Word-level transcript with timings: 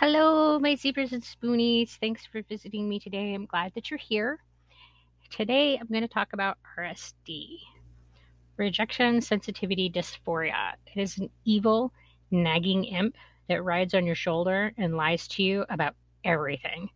Hello, 0.00 0.58
my 0.58 0.76
zebras 0.76 1.12
and 1.12 1.22
spoonies. 1.22 1.98
Thanks 1.98 2.24
for 2.24 2.40
visiting 2.48 2.88
me 2.88 2.98
today. 2.98 3.34
I'm 3.34 3.44
glad 3.44 3.72
that 3.74 3.90
you're 3.90 3.98
here. 3.98 4.38
Today, 5.28 5.76
I'm 5.76 5.88
going 5.88 6.00
to 6.00 6.08
talk 6.08 6.32
about 6.32 6.56
RSD 6.78 7.58
rejection 8.56 9.20
sensitivity 9.20 9.90
dysphoria. 9.90 10.72
It 10.86 11.02
is 11.02 11.18
an 11.18 11.28
evil, 11.44 11.92
nagging 12.30 12.84
imp 12.84 13.14
that 13.50 13.62
rides 13.62 13.92
on 13.92 14.06
your 14.06 14.14
shoulder 14.14 14.72
and 14.78 14.96
lies 14.96 15.28
to 15.28 15.42
you 15.42 15.66
about 15.68 15.94
everything. 16.24 16.88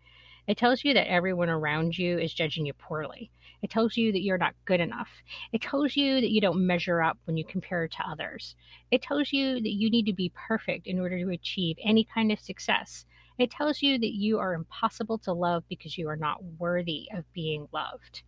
It 0.47 0.59
tells 0.59 0.85
you 0.85 0.93
that 0.95 1.11
everyone 1.11 1.49
around 1.49 1.97
you 1.97 2.19
is 2.19 2.35
judging 2.35 2.67
you 2.67 2.75
poorly. 2.75 3.31
It 3.63 3.71
tells 3.71 3.97
you 3.97 4.13
that 4.13 4.23
you're 4.23 4.37
not 4.37 4.55
good 4.67 4.81
enough. 4.81 5.09
It 5.53 5.63
tells 5.63 5.97
you 5.97 6.21
that 6.21 6.31
you 6.31 6.41
don't 6.41 6.67
measure 6.67 7.03
up 7.03 7.17
when 7.25 7.39
you 7.39 7.47
compare 7.47 7.89
to 7.89 8.09
others. 8.09 8.55
It 8.91 9.01
tells 9.01 9.33
you 9.33 9.55
that 9.55 9.73
you 9.73 9.89
need 9.89 10.05
to 10.05 10.13
be 10.13 10.33
perfect 10.35 10.87
in 10.87 11.01
order 11.01 11.19
to 11.19 11.31
achieve 11.31 11.79
any 11.83 12.05
kind 12.05 12.31
of 12.31 12.39
success. 12.39 13.07
It 13.39 13.51
tells 13.51 13.81
you 13.81 13.99
that 13.99 14.15
you 14.15 14.39
are 14.39 14.53
impossible 14.53 15.17
to 15.19 15.33
love 15.33 15.65
because 15.69 15.97
you 15.97 16.09
are 16.11 16.17
not 16.17 16.45
worthy 16.59 17.09
of 17.15 17.33
being 17.33 17.67
loved. 17.73 18.23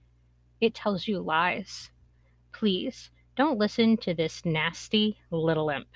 It 0.61 0.75
tells 0.75 1.07
you 1.07 1.21
lies. 1.21 1.91
Please 2.53 3.11
don't 3.37 3.59
listen 3.59 3.99
to 3.99 4.15
this 4.15 4.43
nasty 4.47 5.19
little 5.31 5.69
imp. 5.69 5.89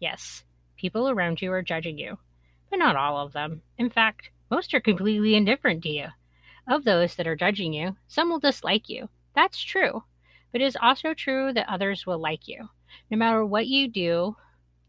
Yes, 0.00 0.44
people 0.76 1.08
around 1.08 1.40
you 1.40 1.50
are 1.52 1.62
judging 1.62 1.96
you, 1.96 2.18
but 2.68 2.78
not 2.78 2.96
all 2.96 3.16
of 3.16 3.32
them. 3.32 3.62
In 3.78 3.88
fact, 3.88 4.30
most 4.50 4.74
are 4.74 4.80
completely 4.80 5.36
indifferent 5.36 5.82
to 5.84 5.88
you. 5.88 6.08
Of 6.66 6.82
those 6.82 7.14
that 7.14 7.26
are 7.28 7.36
judging 7.36 7.72
you, 7.72 7.96
some 8.08 8.28
will 8.28 8.40
dislike 8.40 8.88
you. 8.88 9.08
That's 9.32 9.62
true. 9.62 10.02
But 10.50 10.60
it 10.60 10.64
is 10.64 10.76
also 10.82 11.14
true 11.14 11.52
that 11.52 11.68
others 11.68 12.04
will 12.04 12.18
like 12.18 12.48
you. 12.48 12.68
No 13.10 13.16
matter 13.16 13.46
what 13.46 13.68
you 13.68 13.86
do, 13.86 14.36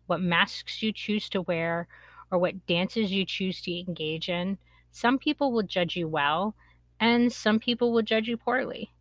what 0.07 0.19
masks 0.19 0.81
you 0.81 0.91
choose 0.91 1.29
to 1.29 1.43
wear, 1.43 1.87
or 2.31 2.39
what 2.39 2.65
dances 2.65 3.11
you 3.11 3.23
choose 3.23 3.61
to 3.61 3.79
engage 3.79 4.29
in, 4.29 4.57
some 4.89 5.19
people 5.19 5.51
will 5.51 5.61
judge 5.61 5.95
you 5.95 6.07
well, 6.07 6.55
and 6.99 7.31
some 7.31 7.59
people 7.59 7.91
will 7.91 8.01
judge 8.01 8.27
you 8.27 8.37
poorly. 8.37 8.91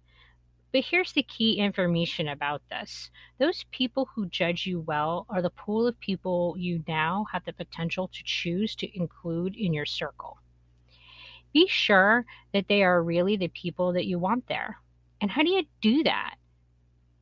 But 0.72 0.84
here's 0.84 1.12
the 1.12 1.22
key 1.22 1.54
information 1.54 2.28
about 2.28 2.60
this 2.68 3.10
those 3.38 3.64
people 3.70 4.10
who 4.14 4.26
judge 4.26 4.66
you 4.66 4.80
well 4.80 5.24
are 5.30 5.40
the 5.40 5.48
pool 5.48 5.86
of 5.86 5.98
people 6.00 6.54
you 6.58 6.84
now 6.86 7.24
have 7.32 7.46
the 7.46 7.52
potential 7.54 8.08
to 8.08 8.22
choose 8.24 8.76
to 8.76 8.96
include 8.96 9.56
in 9.56 9.72
your 9.72 9.86
circle 9.86 10.39
be 11.52 11.66
sure 11.68 12.24
that 12.52 12.68
they 12.68 12.82
are 12.82 13.02
really 13.02 13.36
the 13.36 13.48
people 13.48 13.92
that 13.92 14.06
you 14.06 14.18
want 14.18 14.46
there. 14.48 14.78
And 15.20 15.30
how 15.30 15.42
do 15.42 15.50
you 15.50 15.64
do 15.80 16.02
that? 16.04 16.36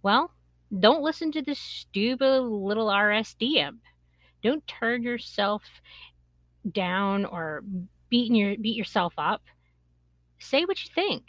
Well, 0.03 0.33
don't 0.79 1.03
listen 1.03 1.33
to 1.33 1.43
this 1.43 1.59
stupid 1.59 2.43
little 2.43 2.89
RSD 2.89 3.56
imp. 3.56 3.81
Don't 4.43 4.67
turn 4.67 5.03
yourself 5.03 5.62
down 6.71 7.25
or 7.25 7.65
beating 8.09 8.34
your 8.34 8.56
beat 8.56 8.77
yourself 8.77 9.15
up. 9.19 9.43
Say 10.39 10.65
what 10.65 10.83
you 10.84 10.91
think. 10.95 11.25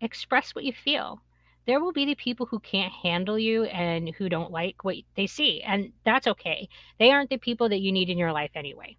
Express 0.00 0.54
what 0.54 0.64
you 0.64 0.72
feel. 0.72 1.20
There 1.66 1.80
will 1.80 1.92
be 1.92 2.04
the 2.04 2.14
people 2.14 2.46
who 2.46 2.60
can't 2.60 2.92
handle 2.92 3.38
you 3.38 3.64
and 3.64 4.10
who 4.10 4.28
don't 4.28 4.52
like 4.52 4.84
what 4.84 4.96
they 5.16 5.26
see, 5.26 5.62
and 5.62 5.92
that's 6.04 6.26
okay. 6.26 6.68
They 6.98 7.10
aren't 7.10 7.30
the 7.30 7.38
people 7.38 7.70
that 7.70 7.80
you 7.80 7.90
need 7.90 8.10
in 8.10 8.18
your 8.18 8.32
life 8.32 8.50
anyway 8.54 8.98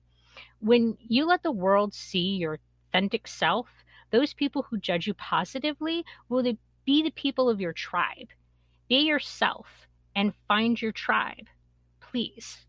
when 0.59 0.97
you 0.99 1.25
let 1.25 1.43
the 1.43 1.51
world 1.51 1.93
see 1.93 2.37
your 2.37 2.59
authentic 2.89 3.27
self, 3.27 3.67
those 4.11 4.33
people 4.33 4.63
who 4.63 4.77
judge 4.77 5.07
you 5.07 5.13
positively 5.13 6.05
will 6.29 6.43
be 6.85 7.03
the 7.03 7.11
people 7.11 7.49
of 7.49 7.59
your 7.59 7.73
tribe. 7.73 8.29
Be 8.87 8.99
yourself 8.99 9.87
and 10.15 10.33
find 10.47 10.81
your 10.81 10.91
tribe. 10.91 11.47
Please, 11.99 12.65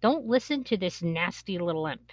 don't 0.00 0.26
listen 0.26 0.64
to 0.64 0.76
this 0.76 1.02
nasty 1.02 1.58
little 1.58 1.86
imp. 1.86 2.12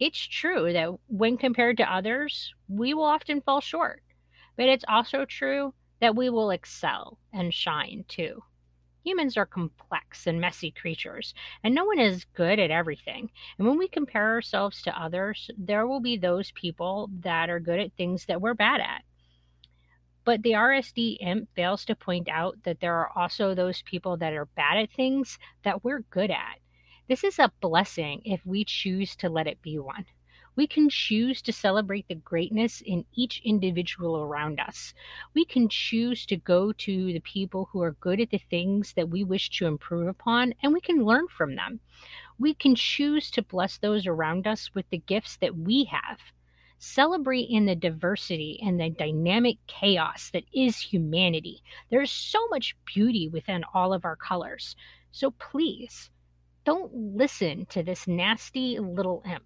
It's 0.00 0.26
true 0.26 0.72
that 0.72 0.90
when 1.08 1.36
compared 1.36 1.76
to 1.76 1.92
others, 1.92 2.54
we 2.68 2.94
will 2.94 3.04
often 3.04 3.40
fall 3.42 3.60
short, 3.60 4.02
but 4.56 4.68
it's 4.68 4.84
also 4.88 5.24
true 5.24 5.74
that 6.00 6.16
we 6.16 6.30
will 6.30 6.50
excel 6.50 7.18
and 7.32 7.52
shine 7.52 8.04
too. 8.08 8.42
Humans 9.04 9.36
are 9.36 9.46
complex 9.46 10.26
and 10.26 10.40
messy 10.40 10.70
creatures, 10.70 11.34
and 11.64 11.74
no 11.74 11.84
one 11.84 11.98
is 11.98 12.24
good 12.34 12.58
at 12.58 12.70
everything. 12.70 13.30
And 13.58 13.66
when 13.66 13.78
we 13.78 13.88
compare 13.88 14.30
ourselves 14.30 14.80
to 14.82 15.00
others, 15.00 15.50
there 15.58 15.86
will 15.86 16.00
be 16.00 16.16
those 16.16 16.52
people 16.52 17.10
that 17.20 17.50
are 17.50 17.58
good 17.58 17.80
at 17.80 17.92
things 17.94 18.26
that 18.26 18.40
we're 18.40 18.54
bad 18.54 18.80
at. 18.80 19.02
But 20.24 20.42
the 20.42 20.52
RSD 20.52 21.18
imp 21.20 21.48
fails 21.56 21.84
to 21.86 21.96
point 21.96 22.28
out 22.28 22.62
that 22.62 22.78
there 22.78 22.94
are 22.94 23.10
also 23.16 23.54
those 23.54 23.82
people 23.82 24.16
that 24.18 24.32
are 24.32 24.46
bad 24.46 24.78
at 24.78 24.92
things 24.92 25.36
that 25.64 25.82
we're 25.82 26.04
good 26.10 26.30
at. 26.30 26.58
This 27.08 27.24
is 27.24 27.40
a 27.40 27.52
blessing 27.60 28.22
if 28.24 28.46
we 28.46 28.64
choose 28.64 29.16
to 29.16 29.28
let 29.28 29.48
it 29.48 29.60
be 29.62 29.80
one. 29.80 30.06
We 30.54 30.66
can 30.66 30.90
choose 30.90 31.40
to 31.42 31.52
celebrate 31.52 32.08
the 32.08 32.14
greatness 32.14 32.82
in 32.84 33.04
each 33.14 33.40
individual 33.44 34.18
around 34.18 34.60
us. 34.60 34.92
We 35.34 35.44
can 35.44 35.68
choose 35.68 36.26
to 36.26 36.36
go 36.36 36.72
to 36.72 37.12
the 37.12 37.20
people 37.20 37.68
who 37.72 37.80
are 37.82 37.92
good 37.92 38.20
at 38.20 38.30
the 38.30 38.42
things 38.50 38.92
that 38.94 39.08
we 39.08 39.24
wish 39.24 39.48
to 39.58 39.66
improve 39.66 40.08
upon, 40.08 40.54
and 40.62 40.72
we 40.72 40.80
can 40.80 41.04
learn 41.04 41.26
from 41.28 41.56
them. 41.56 41.80
We 42.38 42.52
can 42.54 42.74
choose 42.74 43.30
to 43.30 43.42
bless 43.42 43.78
those 43.78 44.06
around 44.06 44.46
us 44.46 44.74
with 44.74 44.84
the 44.90 44.98
gifts 44.98 45.36
that 45.38 45.56
we 45.56 45.84
have. 45.84 46.18
Celebrate 46.78 47.48
in 47.48 47.66
the 47.66 47.76
diversity 47.76 48.58
and 48.60 48.80
the 48.80 48.90
dynamic 48.90 49.56
chaos 49.68 50.30
that 50.32 50.44
is 50.52 50.76
humanity. 50.76 51.62
There's 51.90 52.10
so 52.10 52.46
much 52.48 52.76
beauty 52.84 53.28
within 53.28 53.64
all 53.72 53.92
of 53.94 54.04
our 54.04 54.16
colors. 54.16 54.74
So 55.12 55.30
please, 55.30 56.10
don't 56.64 56.92
listen 56.92 57.66
to 57.66 57.82
this 57.82 58.08
nasty 58.08 58.78
little 58.78 59.22
imp. 59.24 59.44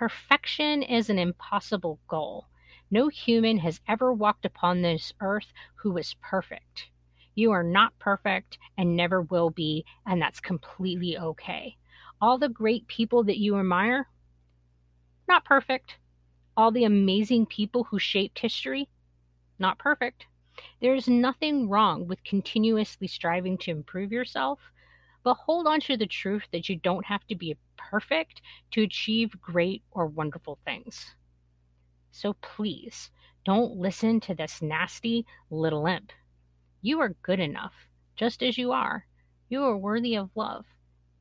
Perfection 0.00 0.82
is 0.82 1.10
an 1.10 1.18
impossible 1.18 2.00
goal. 2.08 2.46
No 2.90 3.08
human 3.08 3.58
has 3.58 3.82
ever 3.86 4.14
walked 4.14 4.46
upon 4.46 4.80
this 4.80 5.12
earth 5.20 5.52
who 5.74 5.90
was 5.90 6.16
perfect. 6.22 6.88
You 7.34 7.50
are 7.50 7.62
not 7.62 7.98
perfect 7.98 8.56
and 8.78 8.96
never 8.96 9.20
will 9.20 9.50
be, 9.50 9.84
and 10.06 10.18
that's 10.22 10.40
completely 10.40 11.18
okay. 11.18 11.76
All 12.18 12.38
the 12.38 12.48
great 12.48 12.86
people 12.86 13.24
that 13.24 13.36
you 13.36 13.58
admire, 13.58 14.08
not 15.28 15.44
perfect. 15.44 15.98
All 16.56 16.70
the 16.70 16.84
amazing 16.84 17.44
people 17.44 17.84
who 17.84 17.98
shaped 17.98 18.38
history, 18.38 18.88
not 19.58 19.78
perfect. 19.78 20.24
There 20.80 20.94
is 20.94 21.08
nothing 21.08 21.68
wrong 21.68 22.06
with 22.06 22.24
continuously 22.24 23.06
striving 23.06 23.58
to 23.58 23.70
improve 23.70 24.12
yourself, 24.12 24.60
but 25.22 25.34
hold 25.34 25.66
on 25.66 25.80
to 25.80 25.96
the 25.96 26.06
truth 26.06 26.44
that 26.52 26.68
you 26.68 26.76
don't 26.76 27.06
have 27.06 27.26
to 27.26 27.34
be 27.34 27.56
perfect 27.76 28.40
to 28.72 28.82
achieve 28.82 29.40
great 29.40 29.82
or 29.90 30.06
wonderful 30.06 30.58
things. 30.64 31.14
So 32.10 32.34
please, 32.40 33.10
don't 33.44 33.76
listen 33.76 34.20
to 34.20 34.34
this 34.34 34.60
nasty 34.60 35.26
little 35.50 35.86
imp. 35.86 36.12
You 36.82 37.00
are 37.00 37.16
good 37.22 37.40
enough, 37.40 37.74
just 38.16 38.42
as 38.42 38.58
you 38.58 38.72
are. 38.72 39.06
You 39.48 39.64
are 39.64 39.76
worthy 39.76 40.16
of 40.16 40.30
love, 40.34 40.66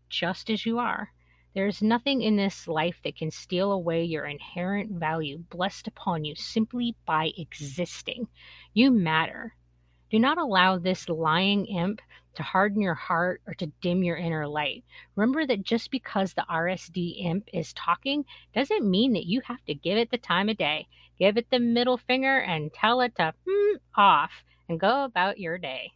just 0.09 0.49
as 0.49 0.65
you 0.65 0.79
are. 0.79 1.11
There 1.55 1.67
is 1.67 1.81
nothing 1.81 2.21
in 2.21 2.35
this 2.35 2.67
life 2.67 2.99
that 3.03 3.15
can 3.17 3.31
steal 3.31 3.71
away 3.71 4.03
your 4.03 4.25
inherent 4.25 4.91
value 4.91 5.39
blessed 5.49 5.87
upon 5.87 6.23
you 6.23 6.35
simply 6.35 6.95
by 7.05 7.31
existing. 7.37 8.27
You 8.73 8.91
matter. 8.91 9.55
Do 10.09 10.17
not 10.17 10.39
allow 10.39 10.77
this 10.79 11.07
lying 11.07 11.65
imp 11.67 12.01
to 12.35 12.43
harden 12.43 12.81
your 12.81 12.95
heart 12.95 13.41
or 13.45 13.53
to 13.55 13.67
dim 13.81 14.03
your 14.03 14.17
inner 14.17 14.47
light. 14.47 14.83
Remember 15.15 15.45
that 15.45 15.63
just 15.63 15.91
because 15.91 16.33
the 16.33 16.45
RSD 16.49 17.25
imp 17.25 17.47
is 17.53 17.73
talking 17.73 18.25
doesn't 18.55 18.89
mean 18.89 19.13
that 19.13 19.27
you 19.27 19.41
have 19.41 19.63
to 19.65 19.75
give 19.75 19.97
it 19.97 20.09
the 20.09 20.17
time 20.17 20.49
of 20.49 20.57
day. 20.57 20.87
Give 21.19 21.37
it 21.37 21.49
the 21.51 21.59
middle 21.59 21.97
finger 21.97 22.39
and 22.39 22.73
tell 22.73 23.01
it 23.01 23.15
to 23.17 23.33
hmm 23.47 23.75
off 23.95 24.31
and 24.67 24.79
go 24.79 25.03
about 25.03 25.39
your 25.39 25.57
day. 25.57 25.91